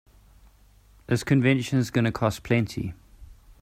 [1.05, 2.95] This convention's gonna cost plenty.